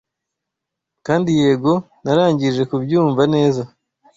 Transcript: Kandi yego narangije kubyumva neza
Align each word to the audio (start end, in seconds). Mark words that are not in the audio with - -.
Kandi 1.05 1.29
yego 1.41 1.73
narangije 2.03 2.61
kubyumva 2.69 3.23
neza 3.33 3.63